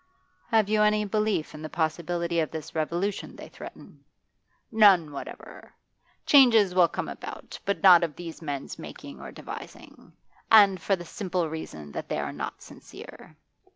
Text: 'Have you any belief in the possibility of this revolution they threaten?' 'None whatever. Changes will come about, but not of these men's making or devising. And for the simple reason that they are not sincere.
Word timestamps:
'Have 0.47 0.67
you 0.67 0.81
any 0.81 1.05
belief 1.05 1.53
in 1.53 1.61
the 1.61 1.69
possibility 1.69 2.39
of 2.39 2.49
this 2.49 2.73
revolution 2.73 3.35
they 3.35 3.49
threaten?' 3.49 4.03
'None 4.71 5.11
whatever. 5.11 5.75
Changes 6.25 6.73
will 6.73 6.87
come 6.87 7.07
about, 7.07 7.59
but 7.65 7.83
not 7.83 8.03
of 8.03 8.15
these 8.15 8.41
men's 8.41 8.79
making 8.79 9.21
or 9.21 9.31
devising. 9.31 10.11
And 10.49 10.81
for 10.81 10.95
the 10.95 11.05
simple 11.05 11.51
reason 11.51 11.91
that 11.91 12.09
they 12.09 12.17
are 12.17 12.33
not 12.33 12.63
sincere. 12.63 13.37